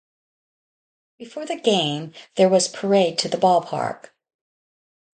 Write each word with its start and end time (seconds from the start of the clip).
Before 1.19 1.45
the 1.45 1.57
game 1.59 2.13
there 2.33 2.49
was 2.49 2.67
parade 2.67 3.19
to 3.19 3.29
the 3.29 3.37
ballpark. 3.37 4.07